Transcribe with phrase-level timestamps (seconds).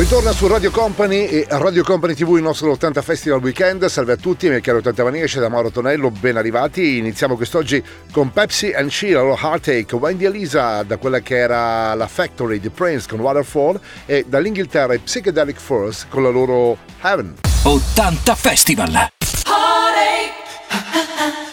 [0.00, 3.84] Ritorna su Radio Company e Radio Company TV il nostro 80 Festival Weekend.
[3.84, 6.96] Salve a tutti, miei cari 80 maniaci da Mauro Tonello, ben arrivati.
[6.96, 11.92] Iniziamo quest'oggi con Pepsi and She, la loro Heartache, Wendy Elisa da quella che era
[11.92, 17.34] la Factory di Prince con Waterfall e dall'Inghilterra i Psychedelic Force con la loro Heaven.
[17.64, 18.92] 80 Festival!
[19.44, 20.30] Heartache.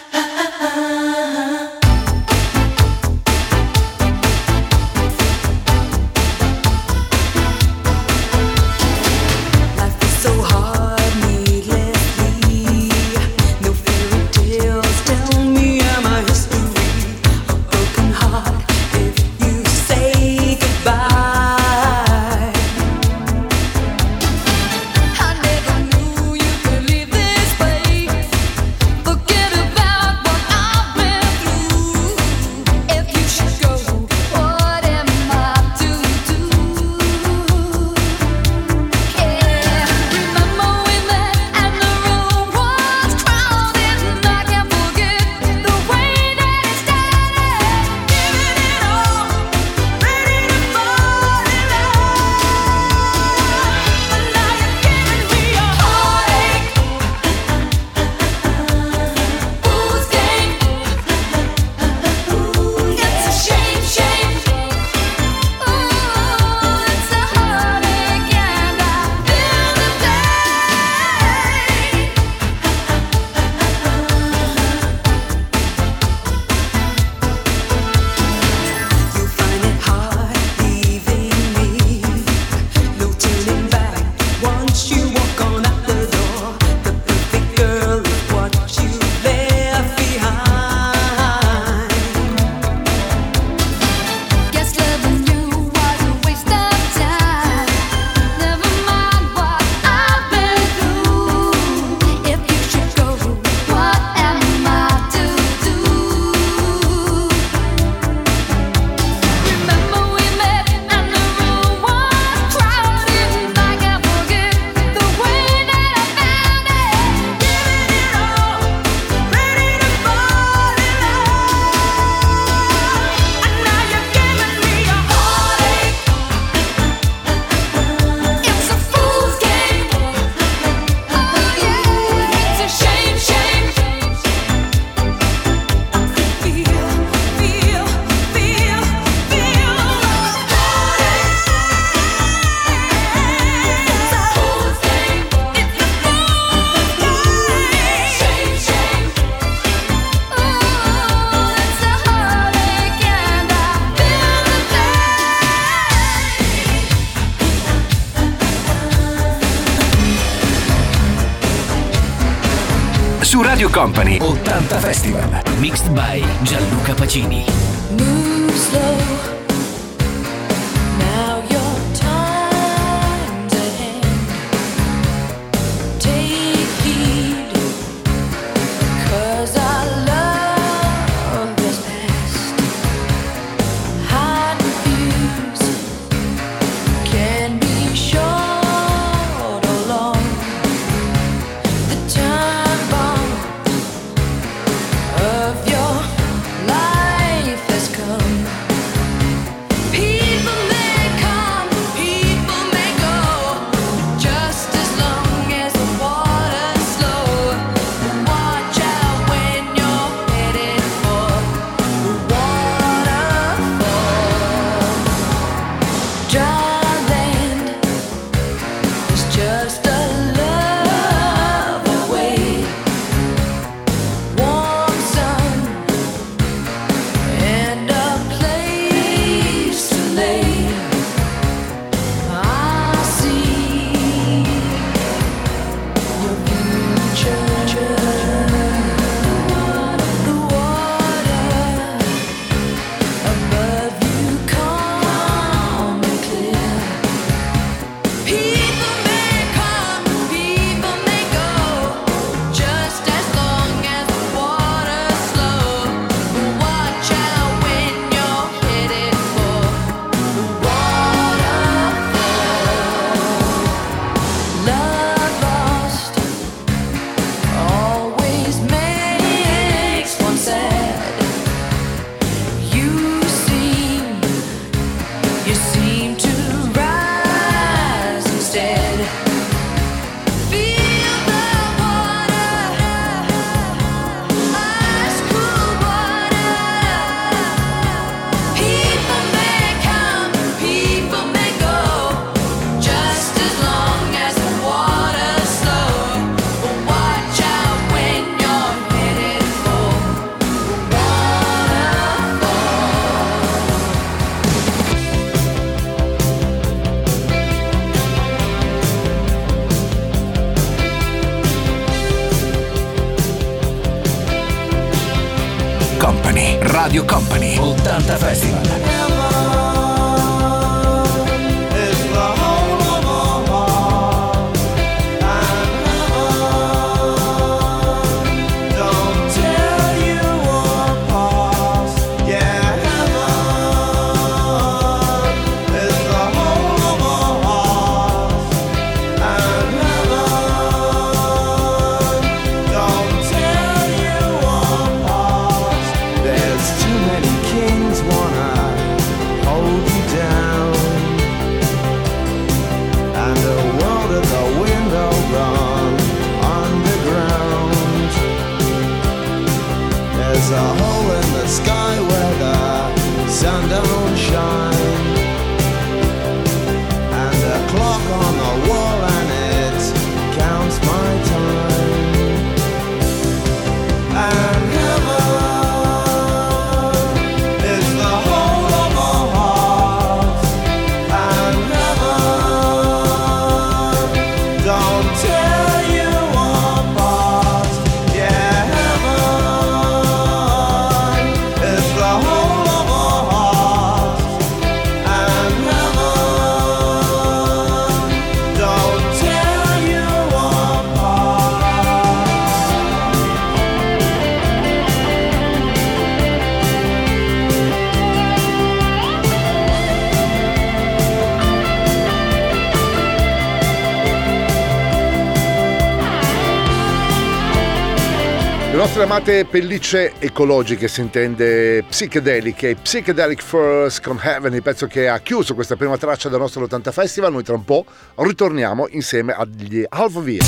[418.98, 425.20] nostre amate pellicce ecologiche si intende psichedeliche, Psychedelic First con Heaven, il pezzo che ha
[425.20, 427.30] chiuso questa prima traccia del nostro 80 Festival.
[427.30, 427.84] Noi tra un po'
[428.16, 430.44] ritorniamo insieme agli Alphaville.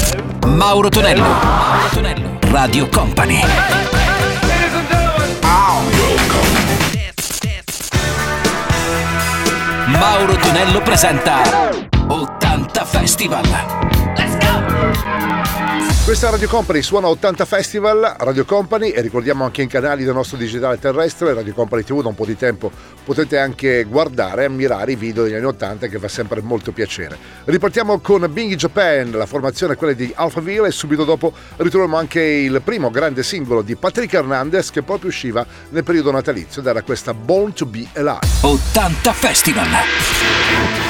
[0.49, 1.23] Mauro Tonello.
[1.23, 2.39] Mauro Tonello.
[2.51, 3.41] Radio Company.
[9.87, 11.71] Mauro Tonello presenta
[12.09, 13.70] 80 Festival.
[16.11, 20.37] Questa Radio Company suona 80 Festival, Radio Company e ricordiamo anche in canali del nostro
[20.37, 22.69] digitale terrestre, Radio Company TV da un po' di tempo
[23.05, 27.17] potete anche guardare e ammirare i video degli anni 80 che fa sempre molto piacere.
[27.45, 32.21] Ripartiamo con Bing Japan, la formazione è quella di Alphaville e subito dopo ritroviamo anche
[32.21, 36.83] il primo grande singolo di Patrick Hernandez che proprio usciva nel periodo natalizio ed era
[36.83, 38.19] questa Born to be Alive.
[38.41, 40.90] 80 Festival.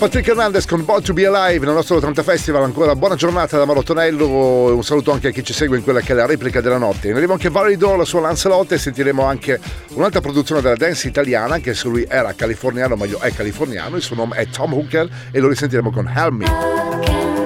[0.00, 2.62] Patrick Hernandez con Born to Be Alive nel nostro 80 Festival.
[2.62, 4.74] Ancora buona giornata da Marottonello.
[4.74, 7.08] Un saluto anche a chi ci segue in quella che è la replica della notte.
[7.08, 11.06] In arrivo anche Valerie Dole, la sua Lancelot e sentiremo anche un'altra produzione della dance
[11.06, 11.52] italiana.
[11.52, 13.96] Anche se lui era californiano, meglio è californiano.
[13.96, 17.39] Il suo nome è Tom Hooker e lo risentiremo con Help Me.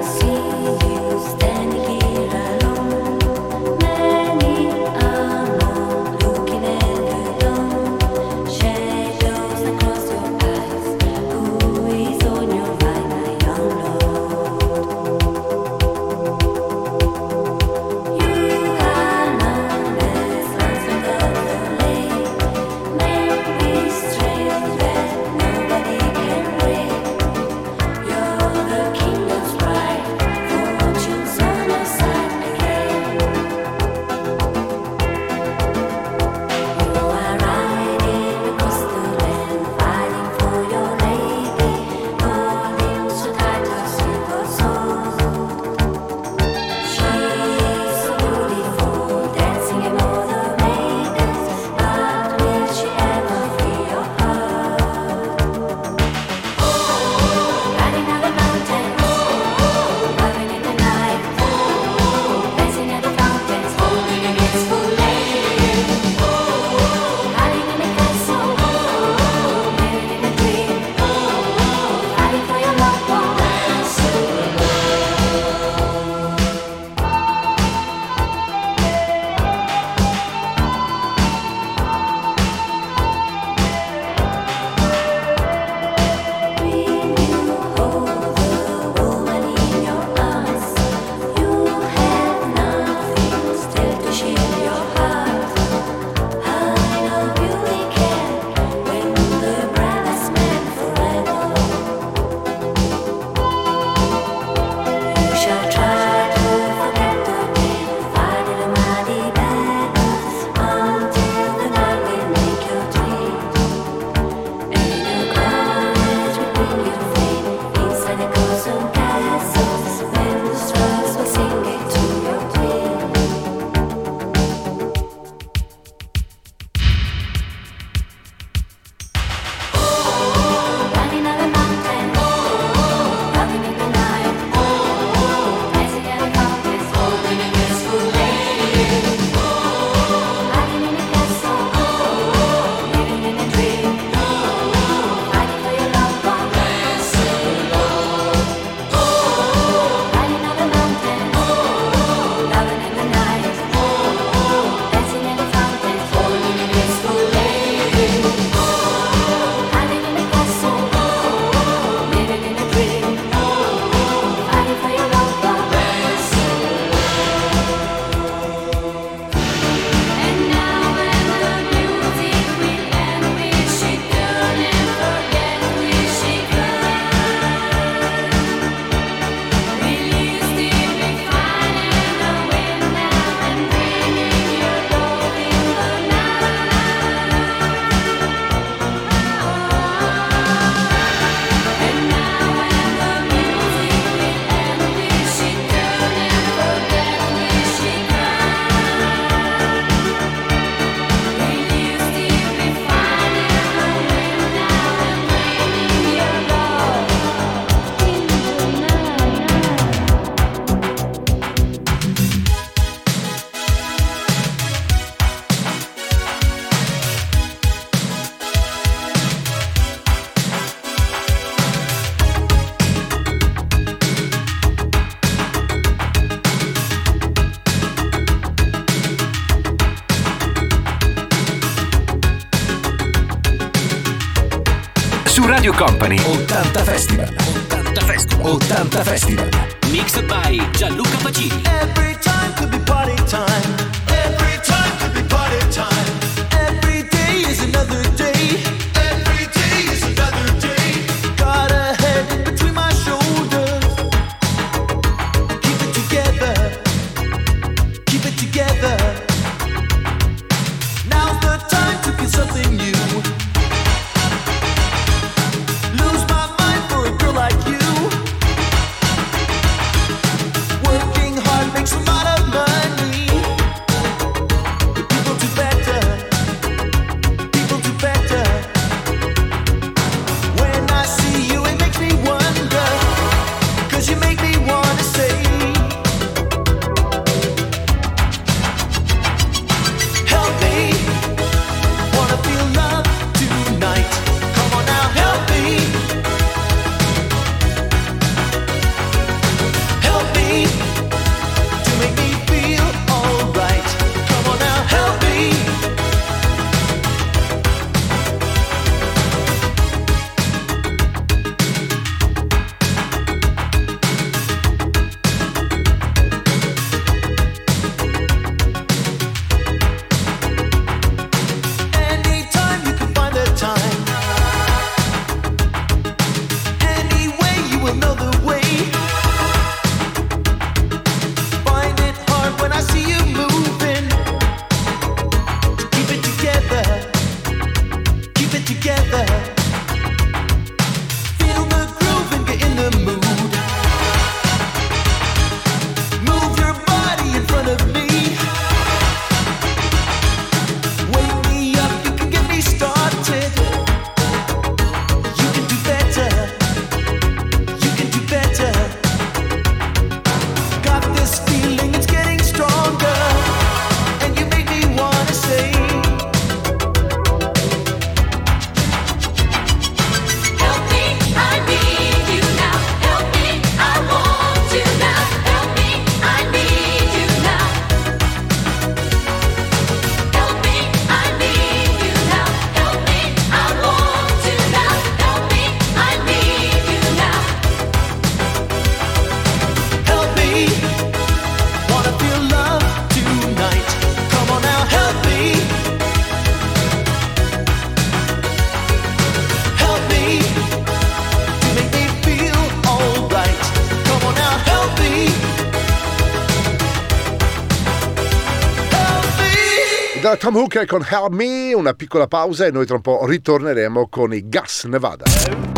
[410.55, 414.33] Sam Hooker con Help Me, una piccola pausa e noi tra un po' ritorneremo con
[414.33, 415.25] i Gas Nevada.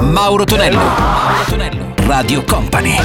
[0.02, 2.96] Mauro Tonello, Mauro Tonello, Radio Company.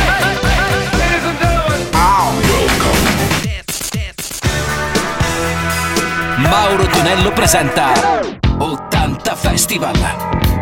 [6.40, 7.94] Mauro Tonello presenta
[8.58, 10.61] 80 Festival.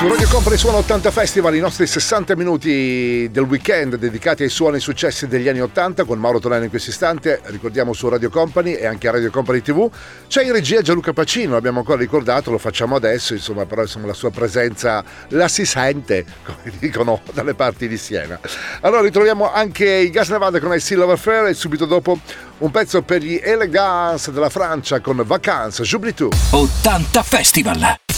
[0.00, 4.78] Su Radio Company Suono 80 Festival, i nostri 60 minuti del weekend dedicati ai suoni
[4.78, 8.72] e successi degli anni 80 con Mauro Tonello in questo istante, ricordiamo su Radio Company
[8.72, 9.90] e anche a Radio Company TV.
[10.26, 14.14] C'è in regia Gianluca Pacino, l'abbiamo ancora ricordato, lo facciamo adesso, insomma, però insomma, la
[14.14, 18.40] sua presenza la si sente, come dicono dalle parti di Siena.
[18.80, 22.18] Allora ritroviamo anche i Gas Nevada con I Silver Fair e subito dopo
[22.58, 26.30] un pezzo per gli Elegance della Francia con Vacances, Jubli tu.
[26.52, 28.09] 80 Festival!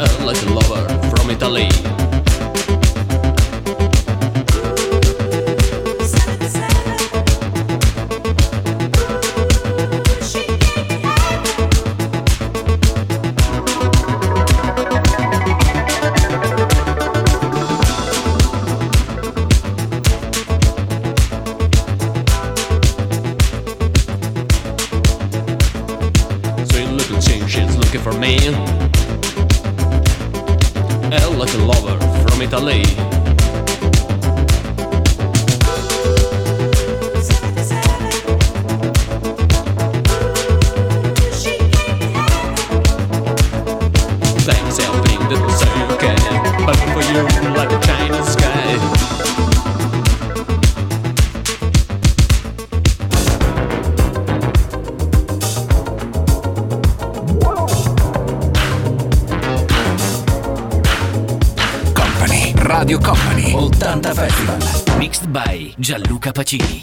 [0.00, 2.07] Uh, like a lover from Italy.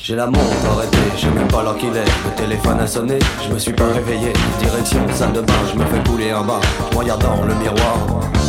[0.04, 2.04] J'ai la montre arrêtée, je sais même pas l'heure qu'il est.
[2.26, 4.34] Le téléphone a sonné, je me suis pas réveillé.
[4.60, 6.60] Direction salle de bain, je me fais couler un bain.
[6.92, 7.98] Dans le miroir,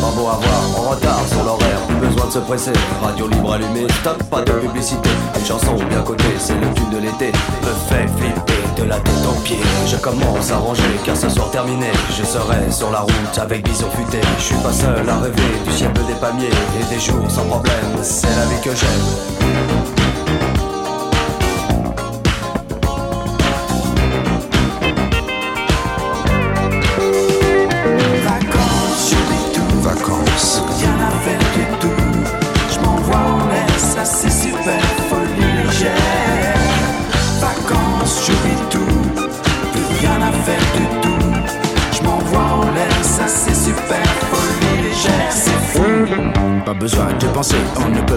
[0.01, 0.63] pas beau à voir.
[0.77, 2.73] En retard sur l'horaire, plus besoin de se presser.
[3.01, 5.11] Radio libre allumée, stop, pas de publicité.
[5.39, 7.27] Une chanson bien cotée, c'est le tube de l'été.
[7.63, 9.61] Me fait flipper de la tête aux pieds.
[9.87, 11.87] Je commence à ranger, car ce soir terminé,
[12.19, 14.21] je serai sur la route avec bison futé.
[14.39, 18.03] Je suis pas seul à rêver du ciel des palmiers et des jours sans problème.
[18.03, 19.76] C'est la vie que j'aime.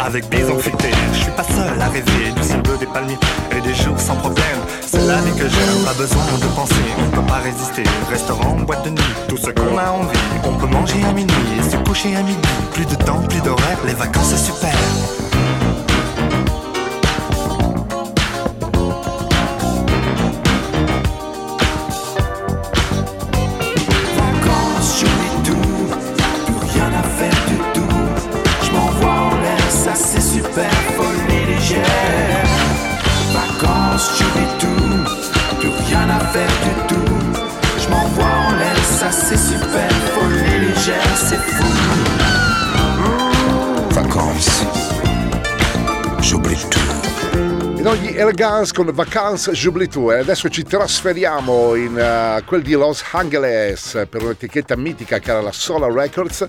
[0.00, 0.90] Avec bison futé.
[1.12, 3.18] Je suis pas seul à rêver du ciel bleu des palmiers
[3.56, 4.60] et des jours sans problème.
[4.86, 7.84] C'est la que j'aime, pas besoin de penser, on peut pas résister.
[8.10, 10.18] Restaurant, boîte de nuit, tout ce qu'on a envie.
[10.44, 12.48] On peut manger à minuit et se coucher à midi.
[12.72, 14.74] Plus de temps, plus d'horaire, les vacances c'est super.
[48.20, 50.18] Elegance con Vacances Jublitou e eh.
[50.18, 55.52] adesso ci trasferiamo in uh, quel di Los Angeles per un'etichetta mitica che era la
[55.52, 56.46] Solar Records.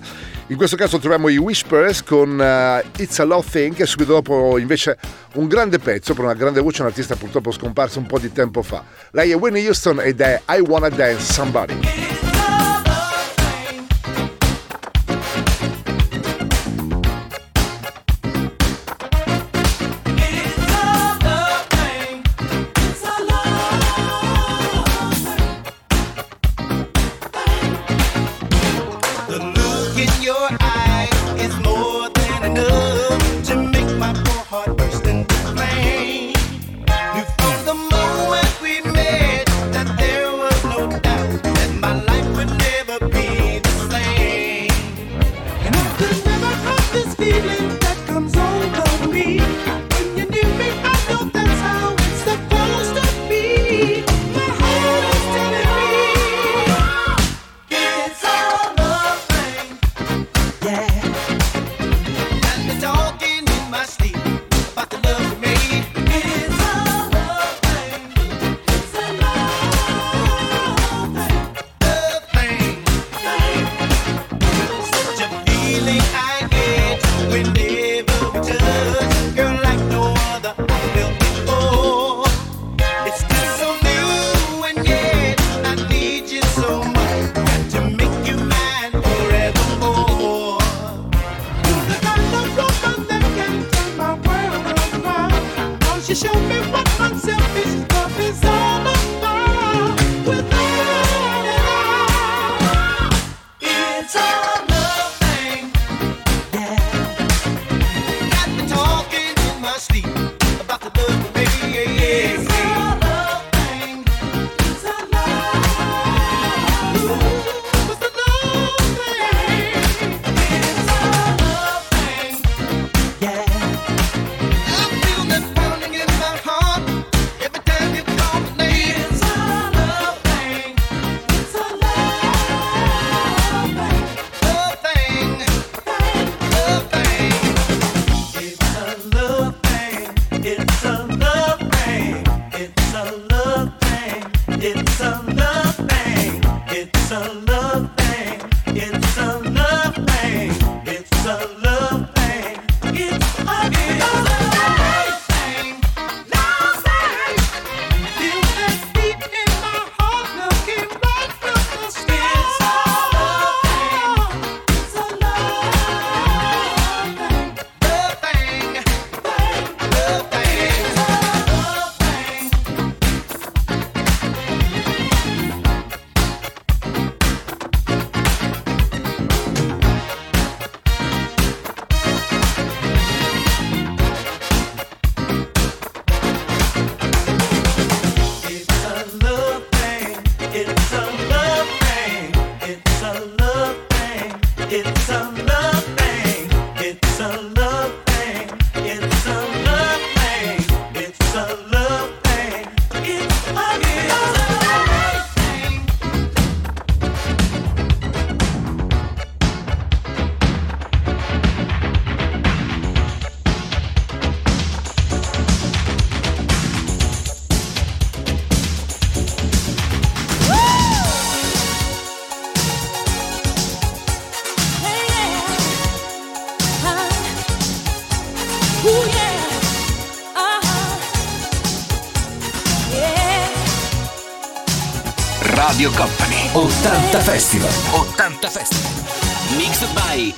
[0.48, 4.58] In questo caso troviamo i Whispers con uh, It's a Love Thing e subito dopo
[4.58, 4.98] invece
[5.36, 8.60] un grande pezzo per una grande voce, un artista purtroppo scomparso un po' di tempo
[8.60, 8.84] fa.
[9.12, 12.11] Lei è Winnie Houston ed è I Wanna Dance Somebody.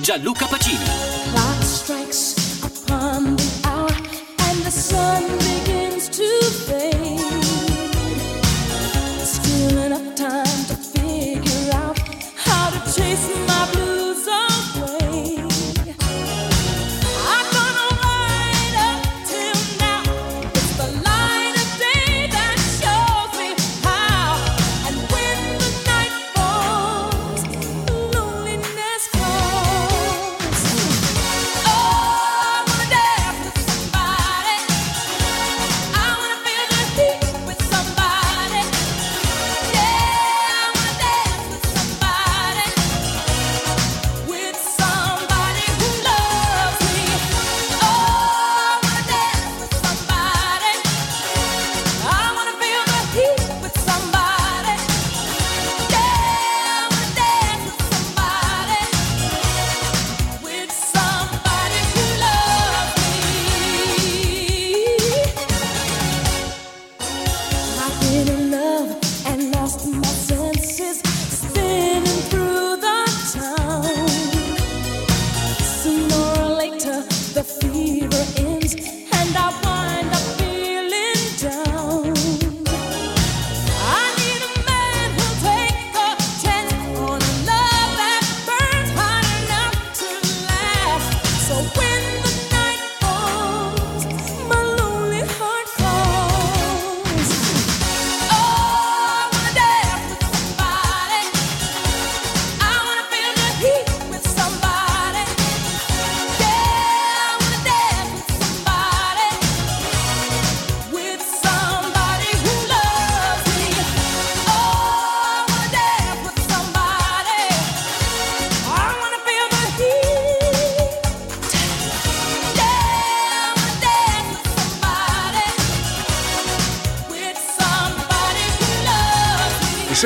[0.05, 0.47] Gianluca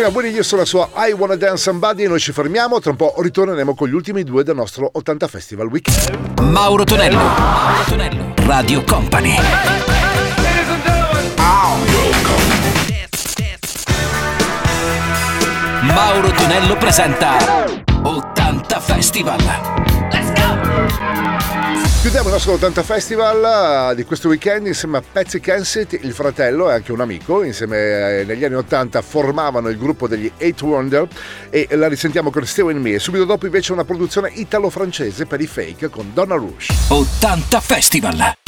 [0.09, 2.91] Andrea Willy, io sono la sua I Wanna Dance Somebody e noi ci fermiamo, tra
[2.91, 6.41] un po' ritorneremo con gli ultimi due del nostro 80 Festival Weekend.
[6.41, 9.37] Mauro Tonello, Mauro Tonello, Radio Company.
[15.83, 17.37] Mauro Tonello presenta
[18.03, 19.78] 80 Festival.
[22.01, 26.71] Chiudiamo il nostro 80 Festival eh, di questo weekend insieme a Patsy Kensett, il fratello
[26.71, 31.09] e anche un amico, insieme eh, negli anni 80 formavano il gruppo degli Eight Wonder
[31.51, 33.01] e la risentiamo con Steven Me.
[33.01, 36.73] Subito dopo invece una produzione italo-francese per i fake con Donna Rouge.
[36.89, 38.48] 80 Festival!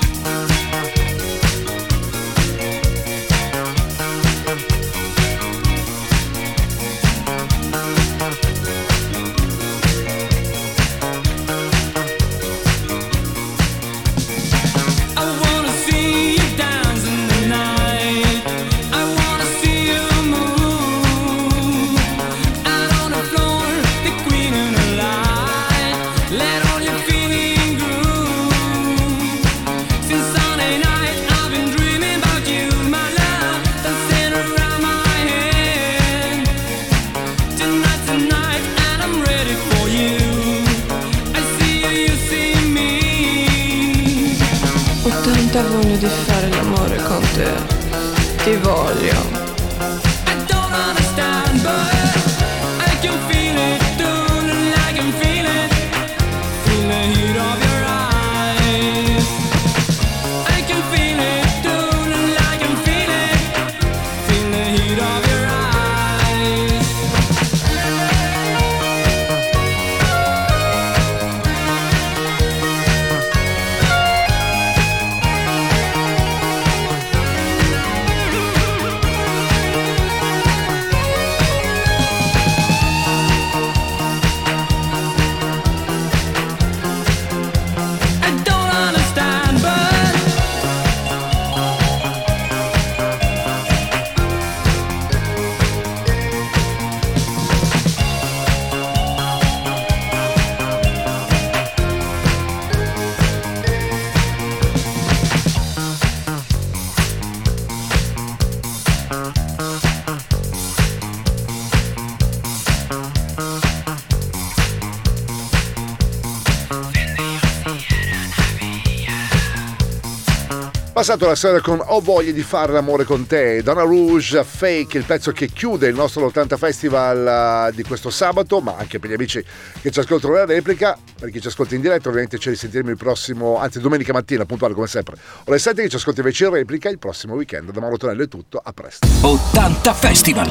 [121.01, 125.03] Passato la sera con Ho voglia di fare l'amore con te, Donna Rouge Fake, il
[125.03, 129.13] pezzo che chiude il nostro 80 Festival eh, di questo sabato, ma anche per gli
[129.13, 129.43] amici
[129.81, 132.97] che ci ascoltano la replica, per chi ci ascolta in diretta ovviamente ci risentiremo il
[132.97, 136.87] prossimo, anzi domenica mattina, puntuale come sempre, ore 7 che ci ascolta invece in replica
[136.87, 137.71] il prossimo weekend.
[137.71, 139.07] Da Mauro Tonello è tutto, a presto.
[139.21, 140.49] 80 Festival.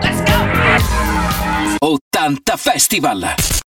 [0.00, 1.86] Let's go!
[1.86, 3.56] 80 Festival.